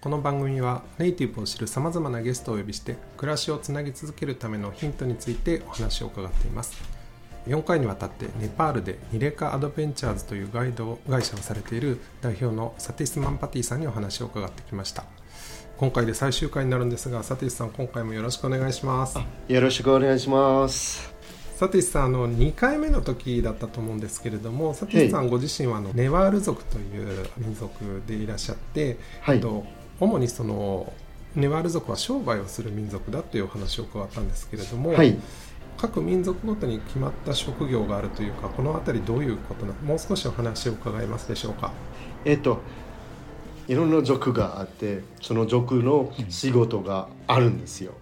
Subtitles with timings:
[0.00, 6.80] この番組はネイティブを知るさまざまなゲストをお呼びして暮らしをつなぎ続けるためのヒントについてお話を伺っています。
[7.48, 15.04] 4回にわたってネパールでニレカアドベンチャーズというガイド会社をされている代表のサティス・マンパティさんにお話を伺ってきました。
[15.78, 19.18] 今回で最終回になるんですがサティスさん今回もよろしくお願いします。
[19.48, 21.12] よろしくお願いします。
[21.56, 29.40] サティスさんあの2回目の時だったと思うんですけれどもサティスさんご自身はあのネワール族という民族でいらっしゃって、はい。
[29.40, 29.64] と
[30.00, 30.92] 主にその
[31.34, 35.16] ネワール族は商売をする民族だというお話を伺ったんですけれども、はい。
[35.76, 41.70] 各民族ごとに決まった職業があるというかこの辺りどういうことなもう少しお話を伺えますでしょうか
[42.24, 42.60] えっと、
[43.68, 47.92] いろんな族があって、その族の仕事があるんですよ。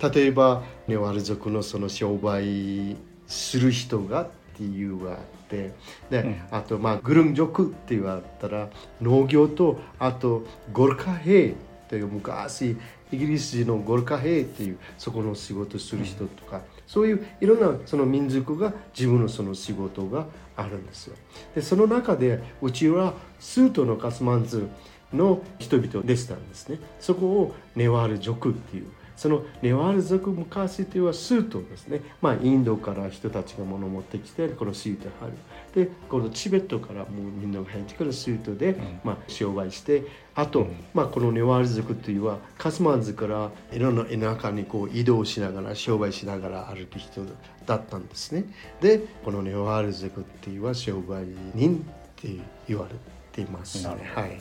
[0.00, 4.28] 例えば、ネワール族のその商売する人が
[4.60, 5.72] っていうのがあって、
[6.10, 8.68] で、あと、まあ、グルン族って言われたら、
[9.00, 11.54] 農業と、あと、ゴルカ兵
[11.88, 12.76] という昔、
[13.10, 21.16] イギリス人のゴルカ兵っていうそこの仕事する人とか、そういういろんなその民族が自分のその仕事があるんですよ。
[21.54, 24.68] でその中でうちはスートのカスマンズ
[25.12, 26.78] の人々でしたんですね。
[27.00, 28.86] そこをネワール族っていう。
[29.20, 32.00] そのネワール族昔というのはスートですね。
[32.22, 35.32] まあインドから人たちが物を持ってきてこのスート貼る。
[35.74, 40.04] でこのチベットからもうみんなが入ってくるスートで、まあ商売して
[40.34, 47.20] あと、まあこのネワール族というのはカスマンズからいろんな田舎にこう移動しながら商売しながら歩く人
[47.66, 48.44] だったんですね。
[48.80, 52.28] でこのネワール族っていうのは商売人って
[52.66, 52.94] 言われ
[53.32, 54.10] ていますね。
[54.14, 54.40] はい。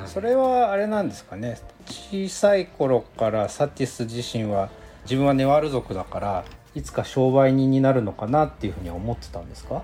[0.00, 0.08] はい。
[0.08, 1.58] それはあれなんですかね。
[1.86, 4.70] 小さい頃からサティス自身は
[5.04, 6.44] 自分はネワール族だから
[6.74, 9.82] いつか商売人になるのかなっていうふうには思ってたんですか？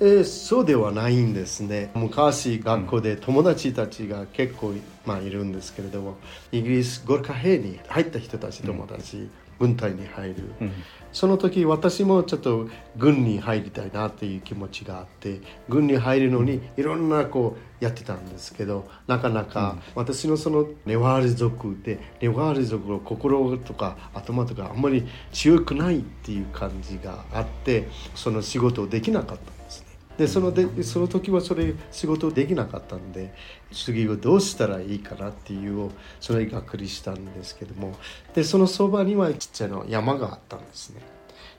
[0.00, 1.90] えーそうではないんですね。
[1.94, 6.16] 昔学校で友達たちが結構、まあ、いるんですけれども
[6.52, 10.72] イギリスゴルカ兵に入った人たち友達、軍隊に入る、うん
[11.12, 29.87] その時私もちょっと軍に入りたいなっていう気持ちがあって軍に入るのにいろんなこうやってたんですけどなかなか私のそのネワール族でネワール族の心とか頭とかあんまり強くないっていう感じがあってその仕事をできなかったんですね。
[30.18, 33.32] でそのでその時はそれ仕事できなかったんで
[33.72, 37.96] 次はどうしたらいいかなっていうをそれがっくりしたんですけども。
[38.34, 41.00] でそのそばにはちっちゃな山があったんですね。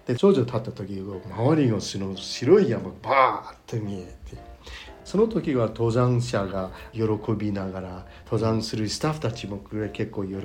[0.06, 4.38] で頂上立った時周りの白い山がバーッと見えて
[5.06, 7.04] その時は登山者が喜
[7.38, 9.60] びながら登山するスタッフたちも
[9.94, 10.36] 結構喜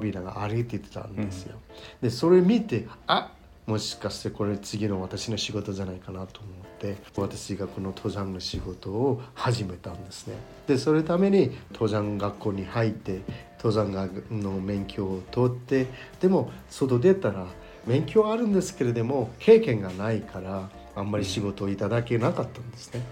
[0.00, 1.58] びながら歩いてたんですよ、
[2.00, 3.32] でそれ見てあ
[3.66, 10.34] もしかしてこれ次の私の仕事じゃないかなと思って私がこの登山の仕事を始めたんですね。
[10.66, 13.20] でそのために登山学校に入って
[13.58, 15.86] 登山学の免許を取って
[16.20, 17.46] でも外出たら
[17.86, 23.02] 免許はあるんですけれども経験がないからあんまり仕事をいただけなかったんですね。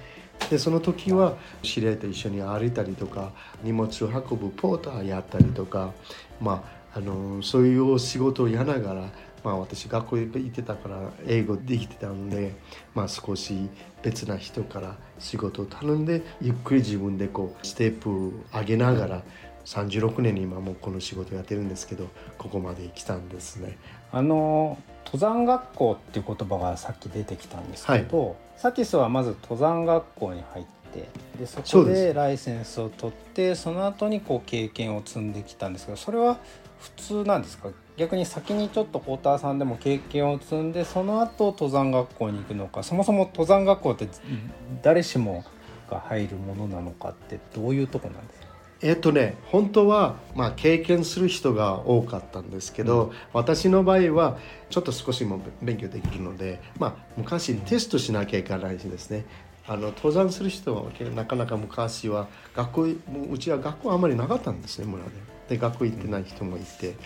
[0.51, 5.93] でその時は知り合いと一緒に歩いたりとか荷物を運ぶポーターやったりとか
[6.41, 9.09] まああのそういう仕事をやながら
[9.45, 12.55] まあ私学校行ってたから英語できてたんで、
[12.95, 13.69] まあ、少し
[14.03, 19.23] 別な人から仕事を頼んでゆっくり自分でこうステップを上げながら
[19.65, 22.09] 36年に今もうこの仕事やってるんですけど
[22.39, 23.79] ここまで来たんですね。
[24.11, 31.09] あの登山学校っていう言葉がさっき出てきたんですけど、サティスはまず登山学校に入って
[31.39, 36.39] でそこでライセンスを取ってその後にこう経験を積んできたんですけどそれは
[36.83, 37.71] 普通なんですか？
[37.97, 42.83] 逆に先にちょっとポーターさんでも経験を積んでその後登山学校に行くのか？
[42.83, 44.09] そもそも登山学校って
[44.83, 45.45] 誰しも
[45.89, 48.47] が入るものなのかってどういうとこなんですか？
[48.81, 54.39] えっとね本当は、まあ、経験する人が多かったんですけど、私の場合は
[54.71, 59.25] ちょっと少しも勉強できるので、まあ、昔テストしなきゃいけないしですね
[59.67, 62.87] あの登山する人はなかなか昔は学校も
[63.31, 65.11] ううちは学校あまりなかったんですね村で。
[65.49, 66.97] で学校行ってない人もいて。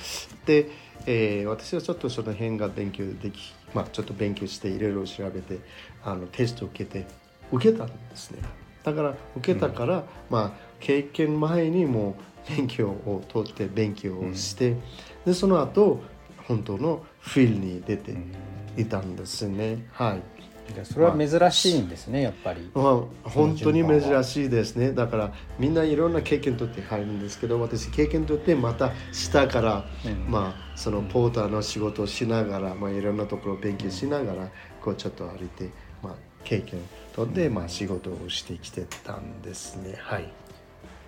[0.47, 0.70] で、
[1.06, 5.58] えー私はちょっとその辺が勉強でき、まあ、ちょっと勉強していろいろ調べて
[6.05, 7.06] あのテストを受けて
[7.53, 8.38] 受けたんですね。
[8.85, 12.17] だから受けたから、まあ経験前にも
[12.49, 14.76] う勉強を取って勉強をして、
[15.25, 16.00] でその後
[16.47, 18.14] 本当のフィールに出て
[18.76, 19.87] いたんですね。
[19.93, 20.23] はい
[20.84, 22.70] それは珍しいんですね、やっぱり。
[22.74, 24.92] まあ、本当に珍しいですね。
[24.92, 34.50] だからみんないろんな経験とって入るんですけど、私経験とってまた下から、うん、まあそのポーターの仕事をしながら、まあいろんなところを勉強しながら、
[34.82, 35.70] こうちょっと歩いて、
[36.02, 36.14] まあ
[36.44, 36.80] 経験
[37.14, 39.96] とって、まあ仕事をしてきてたんですね。
[39.98, 40.28] はい。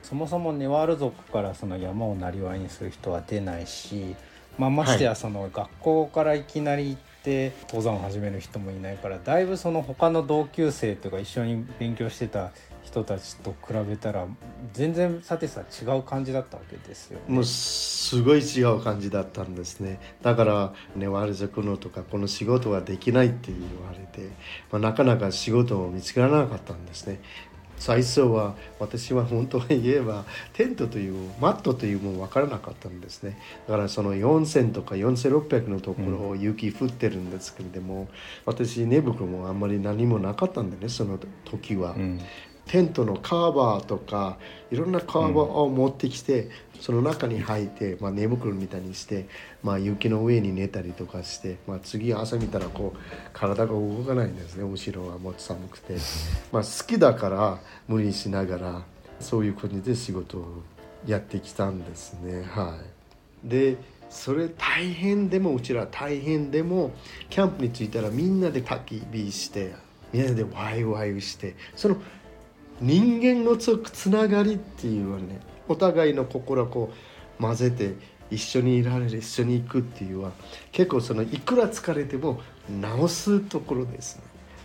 [0.02, 4.16] そもそもネワール族からその山をなりわいにする人は出ないし、
[4.56, 7.17] まあ、ましてやその学校からいきなり行って
[7.62, 12.52] 登山を始める人もいないからだいぶその他の同級生とか一緒に勉強してた
[12.88, 14.26] 人たちと比べたら
[14.72, 20.00] 全然さてさ違う感じだったわけですよ、ね、もうすごい違う感じだったんですね。
[20.22, 24.30] だからネワール族のとかこの仕事はできないって言われて、
[24.72, 27.20] まあ、なかなか仕事を見つからなかったんですね。
[27.78, 33.38] 最初は私は本当は言えばテントというマットというもの分からなかったんですね。
[33.66, 38.08] だからその4000とか4600のところを雪降ってるんですけれども、うん、
[38.46, 42.20] 私寝袋もあんまり何もなかったんでねその時は、うん、
[42.68, 44.38] テントのカーバーとか
[44.70, 46.50] いろんなカーバーを持ってきて、
[46.80, 49.26] その中に入って、まあ、寝袋みたいにして、
[49.62, 52.98] まあ、雪の上に寝たりとかして、まあ、次朝見たらこう
[53.32, 55.96] 体が動かないんですね後ろはもう寒くて、
[56.52, 58.82] まあ、好きだから無理しながら
[59.18, 60.62] そういう感じで仕事を
[61.06, 62.42] やってきたんですね。
[62.42, 62.78] は
[63.44, 63.48] い。
[63.48, 63.76] で
[64.10, 66.92] それ大変でもうちら大変でも
[67.28, 69.74] キャンプに着いたらみんなで焚き火して
[70.12, 71.96] みんなでワイワイしてその
[72.80, 76.92] 人間のつつながりっていうはねお互いの心をこ
[77.38, 77.94] う混ぜて
[78.30, 80.32] 一緒にいられる一緒に行くっていうのは
[80.72, 82.40] 結構そのいくら疲れても
[82.80, 84.22] 直すところですね。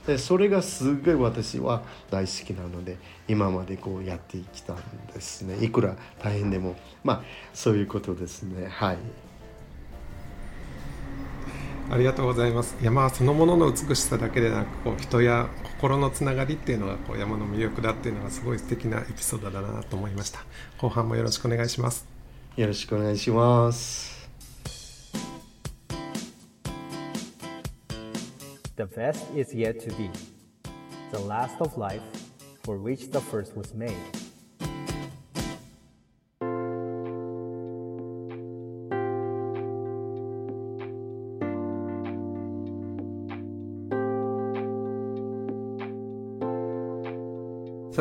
[0.07, 1.81] でそれがすごい私は
[2.11, 4.77] 大好きなので今までこうやってきたん
[5.13, 5.63] ですね。
[5.63, 6.75] いくら大変でも。
[7.03, 7.23] まあ
[7.53, 8.67] そういうことですね。
[8.67, 8.97] はい。
[11.89, 12.75] ありがとうございます。
[12.81, 20.39] 山そのものの美しさだけでなくこう人や心のつながりっていうのがこう山の魅力だっていうのがすごい素敵なエピソードだなと思いました。
[20.77, 22.07] 後半もよろしくお願いします。
[22.55, 24.29] よろしくお願いします。
[28.75, 30.09] The best is yet to be.
[31.11, 32.01] The last of life
[32.63, 33.93] for which the first was made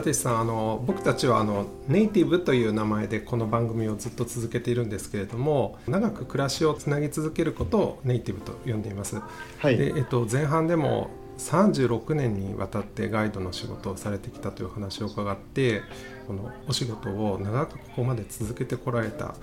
[0.03, 9.23] さてさんあの僕たちはあのネイティブという名前でこの番組をずっと続けているんですけれども長く暮らしをつなぎ続けることをネイティブと呼んでいます、
[9.59, 11.09] はい、でえっと、前半でも
[11.39, 15.83] 36年にわたってガイドの仕事をされてきたという話を伺って
[16.27, 19.37] このお仕事を長くここまで続けてこられた。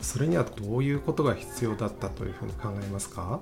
[0.00, 3.40] それにはどういうことが必要だったというふうに考えますか？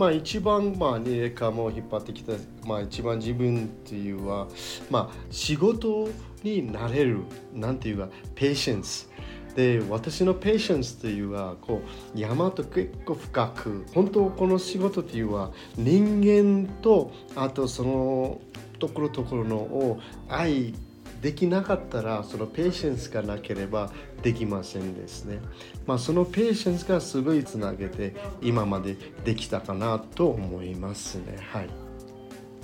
[0.00, 2.32] まあ、一番、まあ、リレも引っ張ってきた、
[2.66, 4.48] まあ、一番自分っていうは、
[4.88, 6.08] まあ、仕事
[6.42, 7.18] になれる
[7.52, 9.10] なんていうかペーシェンス
[9.54, 11.82] で私のペーシェンスというはこ
[12.14, 18.40] う山と結構深く本当この仕事というは人間とあとその
[18.78, 20.00] ところところのを
[20.30, 20.72] 愛
[21.20, 23.90] できなかったらそのペーシェンスがなければ
[24.22, 25.38] できませんですね。
[25.86, 31.36] まあ、そのペーシェンスがすごいつなげて今までできたかなと思いますね。
[31.52, 31.68] はい、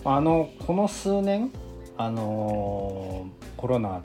[0.04, 1.50] あのこの数年
[1.98, 3.26] あの
[3.56, 4.02] コロナ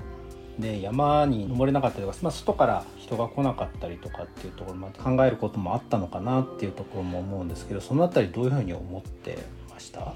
[0.59, 10.13] で山に登れなかったりとか、まあ、外から人が来なかったりとかっていうところまで考えることもあったのかなっていうところも思うんですけどその辺りどういうふうに思ってました？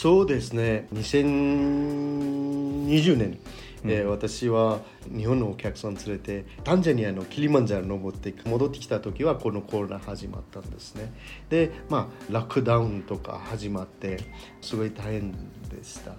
[0.00, 0.88] そうですね。
[0.94, 3.38] 2020年、
[3.84, 4.80] うん、えー、私は
[5.14, 11.12] 日本のお客さん連れてタンザニアのキリマンジャロ登って戻ってきた時はこのコロナ始まったんですね。
[11.50, 14.20] でまあロックダウンとか始まって
[14.62, 15.38] すごい大変で
[15.84, 16.14] した、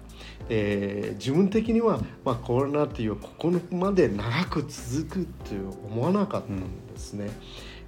[0.48, 5.56] えー、自分的には、まあ、コロナっていうここまで長く続くって
[5.90, 7.32] 思わなかったんですね、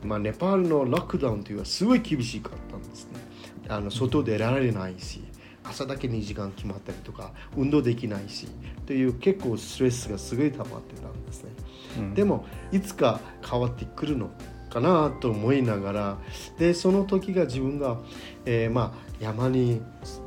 [0.02, 3.20] うん、まあ、ネパールのロックダウンというのはすごい厳しかったんですね。
[3.68, 5.22] あの外出られないし
[5.64, 8.48] 朝だけ2時間決まったりとか運動できないし
[8.86, 11.50] という結構ストレスがすごい溜まってたんですね、
[11.98, 14.30] うん、でもいつか変わってくるの
[14.70, 16.18] かなと思いながら
[16.58, 17.98] でその時が自分が、
[18.44, 19.80] えー、まあ山に、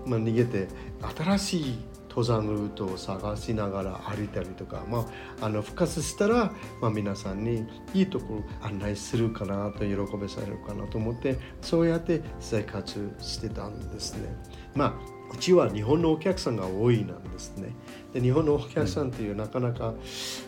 [0.05, 0.67] まあ、逃げて
[1.15, 1.79] 新しい
[2.17, 5.05] 登山ルートを探しながら歩いたりとか、ま
[5.39, 6.51] あ、あの復活したら、
[6.81, 14.35] まあ、皆さんにいいところ案内するかなと喜べされるかなと思ってそうやって生活してたんですね。
[14.73, 17.73] まあうちは日本のお客さんが多いなんですね。
[18.13, 19.93] で日本のお客さんっていうなかなか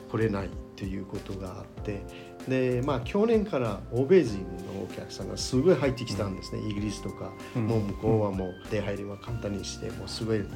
[0.10, 2.02] 来れないということがあって
[2.48, 10.48] で、まあ、去年から欧米人のお客さんがすごい入ってきたんですね、イギリスとか、もう向こうはもう出入りは簡単にしてもうすごいなっ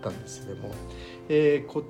[0.00, 0.74] たんですけども、
[1.28, 1.82] えー、今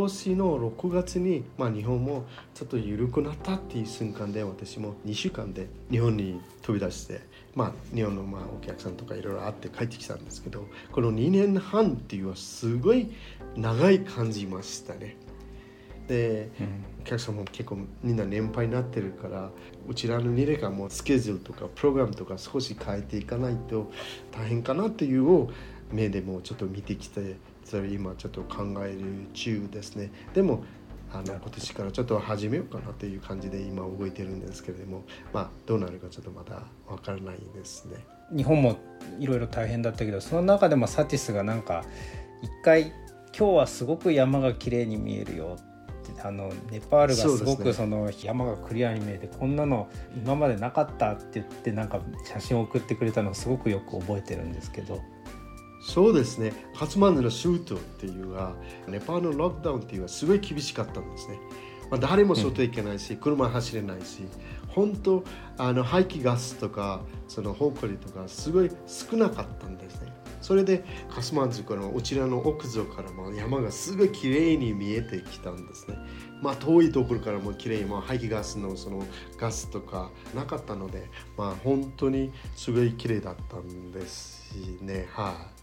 [0.00, 7.20] 年の6月に、まあ、日本もちょっと緩くなったっていう瞬間で私も2週間で日本に飛び出して、
[7.54, 13.10] まあ、日本のまあお客さんとかいろいろ会って帰ってきたんですけどこの2年半っていうのはすごい
[13.56, 15.16] 長い感じましたね。
[16.08, 19.50] で、うん、お客さんも結構みんな年配になってるから
[19.88, 23.90] うちらのニレがもうスケジュールとかプログラムとか少し変えていかないと
[24.32, 25.50] 大変かなっていうを
[25.92, 27.36] 目でもちょっと見てきて
[27.72, 28.98] それ今ちょっと考える
[29.32, 30.10] 中ですね。
[30.34, 30.62] でも
[31.10, 37.96] あの今年からちょっと始めようかなという感じで今動いてるんですけれどもまあどうなるかちょっとまだわからないですね。
[38.36, 38.76] 日本も
[39.18, 41.82] いろいろ大変だったけどその中でもサティスがなんか
[42.42, 42.92] 一回
[43.34, 45.56] 今日はすごく山が綺麗に見えるよ
[46.22, 55.00] あのネパールがすごくその山がクリアに見えて、こんなの今までなかったって言ってなんか写真を送ってくれたのをすごくよく覚えてるんですけど
[55.82, 56.52] そうですね。
[56.76, 58.54] カツマンズのシュートっていうのは
[58.86, 61.40] ネパールのロックダウンっていうのはすごい厳しかったんですね、
[61.90, 64.22] まあ、誰も外行けないし、うん、車走れないし
[64.68, 65.24] 本当
[65.58, 70.12] あの排気ガスとかその埃とかすごい少なかったんですね。
[70.40, 75.96] それでカスマンズからうちらの奥底からも山がすごい綺麗に見えてきたんですね。
[76.40, 79.04] まあ遠いところからも綺麗に、まあ、排気ガスのその
[79.38, 85.06] ガスとかなかったのでまあ本当にすごい綺麗だったんですしね。
[85.12, 85.61] はい、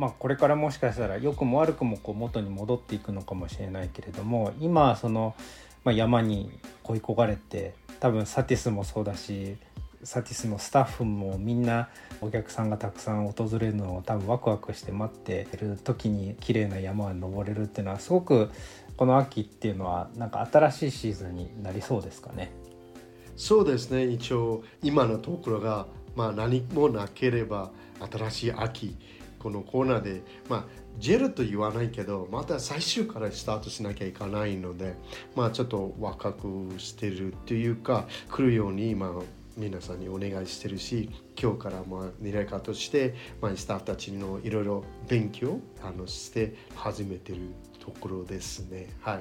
[0.00, 5.34] まあ、これからもしかしたら良くも悪くもこう元に戻っていくのかもしれないけれども今その、
[5.84, 9.58] まあ、山に恋焦がれて多分サティスもそうだし
[10.02, 11.90] サティスのスタッフもみんな
[12.22, 18.50] お客さんがたくさん訪れるのを多分ワクワクして待っている時に綺麗な山に登れるっていうのはすごく
[18.96, 22.50] この秋っていうのはなんか新しいシーズンになりそうですかね？
[23.36, 27.70] そうですね一応今のところが、まあ、何もなければ
[28.10, 28.96] 新しい秋
[29.40, 30.64] このコーナーで、まあ、
[30.98, 34.94] ジェルと言わないけどまた最終からスタートしなきゃいけないので、
[35.34, 39.12] まあ、ちょっと若くしてるというか来るように、ま、
[39.56, 47.38] 皆さんにお願いしてるし今日からまあ未来家として、まあ、スタッフたちのいろいろ勉強あのして始めてる
[47.78, 48.88] ところですね。
[49.00, 49.20] はい、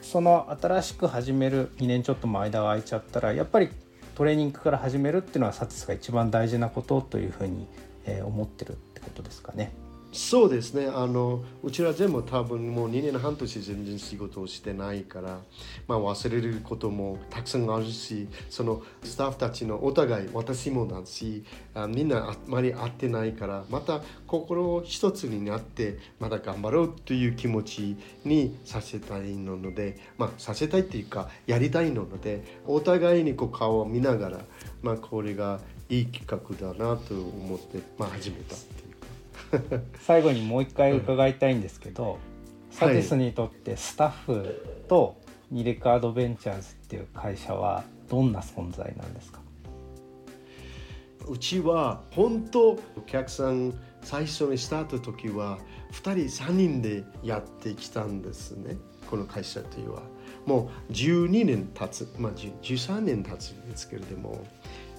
[0.00, 3.70] その新しく始める2年ちょっとも間が空いちゃったらやっぱり
[4.14, 7.66] トレーニングから始めるっていうのはサティスが一番大事なことというふうに
[8.24, 9.72] 思ってることですかね。
[10.12, 15.40] そうですねあのうちら全部多分もう2年半年全然仕事をしてないから、
[15.88, 34.40] まあ、忘れることもたくさんあるしそのスタッフたちのお互い私もだしあみんなあまり会ってないからまた心を一つになってまた頑張ろうという気持ちにさせたいので、まあ、させたいっていうかやりたいのでお互いにこう顔を見ながら、
[34.82, 38.91] まあ、これがいい企画だなと思って、まあ、始めたっていう。
[40.00, 42.18] 最後にもう一回伺いたいんですけど、
[42.70, 45.16] サティスにとってスタッフと
[45.50, 49.40] ニレカアドベンチャーズっていう会社はどんな存在なんですか？
[51.28, 55.58] うちは本当お客さん最初にスタート時は
[55.92, 58.76] 2人3人でやってきたんですね。
[59.08, 60.02] この会社というのは。
[60.46, 62.12] もう12年経つ。
[62.18, 64.44] まあ13年経つんですけれども。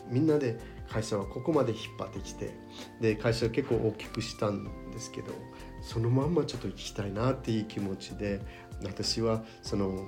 [0.10, 0.60] みんなで
[0.94, 2.52] 会社はここまで引っ張ってきて
[3.02, 5.34] で会社は結構大きくしたんですけど
[5.82, 8.42] そのまんまちょっと行きたいなっていう気持ちで
[8.84, 10.06] 私はその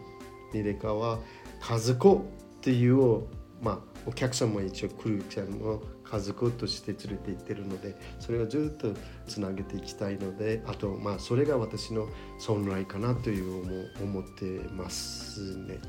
[0.54, 1.18] ニレカは
[1.60, 2.20] 家族っ
[2.62, 3.24] ていう
[3.62, 8.94] まあお客さんも一応クルーちゃんの家族として連れて行ってるのでそれをずっと
[9.28, 12.08] つなげていきたいのであとまあそれが私の
[12.40, 15.80] 存在かなという思ってますね。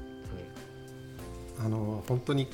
[1.58, 2.48] あの本当に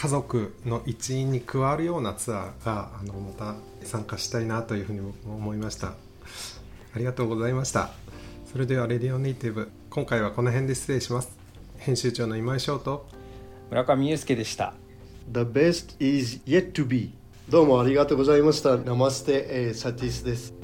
[0.00, 3.54] 家族の一員に加わるようなツアーがあのまた
[3.84, 5.88] 参加したいなというふうに思いました。
[5.88, 5.94] あ
[6.96, 7.90] りがとうございました。
[8.50, 11.36] それではレディオネイティブ今回はこの辺で失礼します。
[11.76, 13.06] 編集長の今井翔と
[13.68, 14.72] 村上裕介でした。
[15.30, 17.12] The best is yet to be
[17.50, 18.78] どうもありがとうございました。
[18.78, 20.54] ナマステ、えー、サティスです